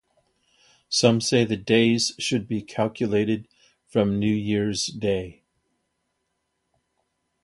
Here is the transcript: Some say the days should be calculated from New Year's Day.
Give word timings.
Some 0.89 1.21
say 1.21 1.45
the 1.45 1.55
days 1.55 2.13
should 2.17 2.47
be 2.47 2.63
calculated 2.63 3.47
from 3.85 4.17
New 4.17 4.33
Year's 4.33 4.87
Day. 4.87 5.43